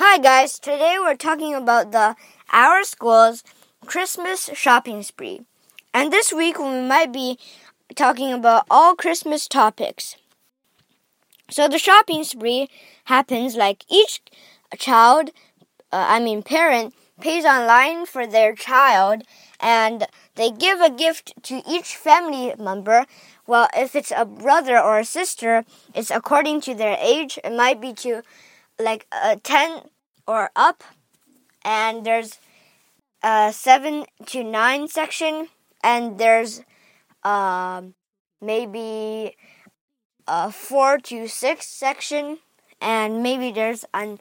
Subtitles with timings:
[0.00, 2.14] Hi guys, today we're talking about the
[2.52, 3.42] our school's
[3.84, 5.40] Christmas shopping spree.
[5.92, 7.36] And this week we might be
[7.96, 10.14] talking about all Christmas topics.
[11.50, 12.68] So the shopping spree
[13.06, 14.22] happens like each
[14.78, 15.30] child,
[15.90, 19.22] uh, I mean parent, pays online for their child
[19.58, 20.06] and
[20.36, 23.04] they give a gift to each family member.
[23.48, 27.36] Well, if it's a brother or a sister, it's according to their age.
[27.42, 28.22] It might be to
[28.78, 29.82] like a 10
[30.26, 30.82] or up,
[31.64, 32.38] and there's
[33.22, 35.48] a 7 to 9 section,
[35.82, 36.62] and there's
[37.22, 37.94] um,
[38.40, 39.36] maybe
[40.26, 42.38] a 4 to 6 section,
[42.80, 44.18] and maybe there's a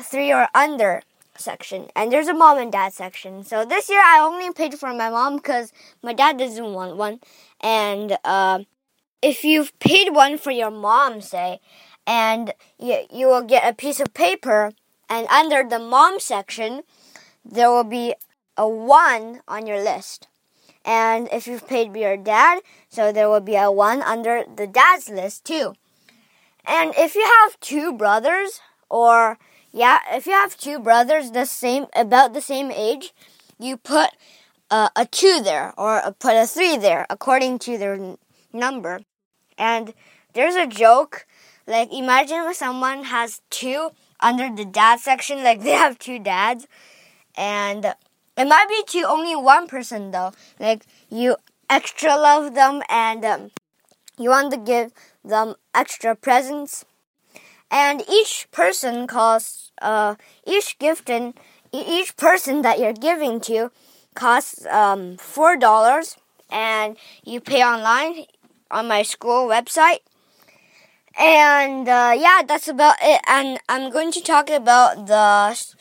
[0.00, 1.02] 3 or under
[1.36, 3.44] section and there's a mom and dad section.
[3.44, 7.20] So this year i only paid for my mom because my dad doesn't want one
[7.60, 8.60] and uh,
[9.20, 11.60] if you've paid one for your mom say
[12.06, 14.72] and you, you will get a piece of paper
[15.08, 16.82] and under the mom section
[17.44, 18.14] there will be
[18.56, 20.28] a one on your list
[20.84, 25.08] and if you've paid your dad so there will be a one under the dad's
[25.08, 25.74] list too
[26.64, 29.38] and if you have two brothers or
[29.72, 33.14] yeah, if you have two brothers the same about the same age,
[33.58, 34.10] you put
[34.70, 38.16] uh, a two there or put a three there according to their
[38.52, 39.00] number.
[39.56, 39.94] And
[40.34, 41.26] there's a joke
[41.66, 46.66] like imagine if someone has two under the dad section, like they have two dads,
[47.36, 47.84] and
[48.36, 50.32] it might be to only one person though.
[50.58, 51.36] Like you
[51.68, 53.50] extra love them and um,
[54.18, 54.92] you want to give
[55.24, 56.84] them extra presents.
[57.70, 60.16] And each person costs uh,
[60.46, 61.34] each gift and
[61.72, 63.70] each person that you're giving to
[64.14, 66.16] costs um, four dollars.
[66.50, 68.26] And you pay online
[68.70, 70.00] on my school website
[71.18, 75.74] and uh, yeah that's about it and i'm going to talk about the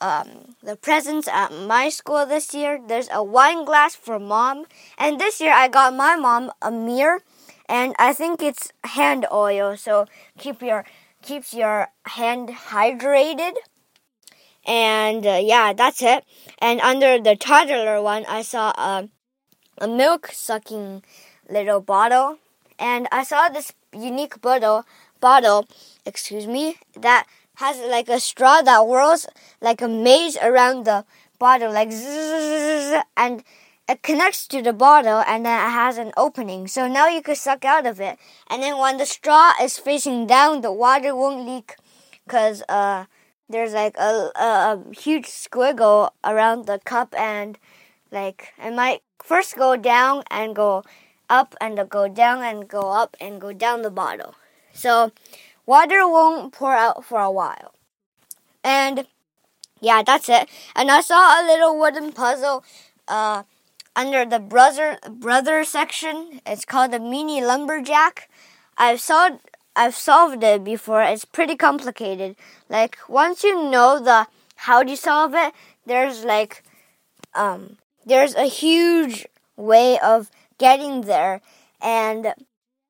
[0.00, 4.66] um, the presents at my school this year there's a wine glass for mom
[4.98, 7.20] and this year i got my mom a mirror
[7.68, 10.06] and i think it's hand oil so
[10.38, 10.84] keep your
[11.26, 13.54] keeps your hand hydrated.
[14.64, 16.24] And uh, yeah, that's it.
[16.58, 19.08] And under the toddler one, I saw a,
[19.78, 21.02] a milk sucking
[21.48, 22.38] little bottle.
[22.78, 24.84] And I saw this unique bottle,
[25.20, 25.66] bottle,
[26.04, 27.26] excuse me, that
[27.56, 29.26] has like a straw that whirls
[29.60, 31.04] like a maze around the
[31.38, 31.90] bottle, like
[33.16, 33.42] and
[33.88, 36.66] it connects to the bottle and then it has an opening.
[36.66, 38.18] So now you can suck out of it.
[38.48, 41.76] And then when the straw is facing down, the water won't leak
[42.26, 43.04] because uh,
[43.48, 47.58] there's like a, a, a huge squiggle around the cup and
[48.10, 50.82] like it might first go down and go
[51.28, 54.34] up and go down and go up and go down the bottle.
[54.72, 55.12] So
[55.64, 57.74] water won't pour out for a while.
[58.62, 59.06] And
[59.80, 60.48] yeah, that's it.
[60.74, 62.64] And I saw a little wooden puzzle.
[63.08, 63.44] Uh,
[63.96, 66.40] under the brother brother section.
[66.46, 68.28] It's called the mini lumberjack.
[68.76, 69.40] I've solved
[69.74, 71.02] I've solved it before.
[71.02, 72.36] It's pretty complicated.
[72.68, 74.28] Like once you know the
[74.68, 75.52] how do you solve it,
[75.86, 76.62] there's like
[77.34, 79.26] um there's a huge
[79.56, 81.40] way of getting there
[81.80, 82.34] and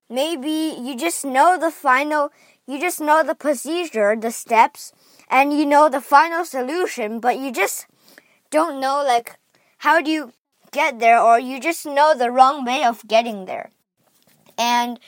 [0.09, 2.31] maybe you just know the final
[2.67, 4.93] you just know the procedure, the steps,
[5.31, 7.87] and you know the final solution, but you just
[8.51, 9.39] don't know like
[9.79, 10.33] how do you
[10.73, 13.71] get there, or you just know the wrong way of getting there.
[14.59, 14.99] And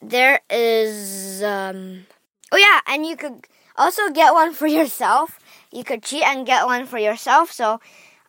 [0.00, 2.06] there is, um,
[2.50, 5.38] oh yeah, and you could also get one for yourself.
[5.70, 7.52] You could cheat and get one for yourself.
[7.52, 7.80] So,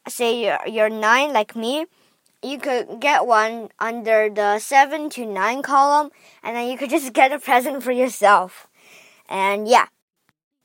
[0.07, 1.85] say you're, you're nine like me,
[2.45, 6.11] you could get one under the seven to nine column,
[6.43, 8.67] and then you could just get a present for yourself.
[9.27, 9.87] And yeah,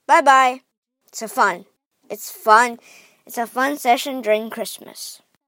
[0.07, 0.61] bye bye.
[1.07, 1.65] It's a fun.
[2.09, 2.79] It's fun.
[3.27, 5.23] It's a fun session during Christmas.